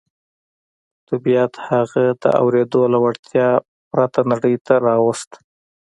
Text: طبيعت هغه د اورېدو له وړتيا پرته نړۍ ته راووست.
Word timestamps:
طبيعت 1.09 1.53
هغه 1.69 2.03
د 2.23 2.25
اورېدو 2.41 2.81
له 2.93 2.97
وړتيا 3.03 3.49
پرته 3.91 4.19
نړۍ 4.31 4.55
ته 4.65 4.73
راووست. 4.85 5.31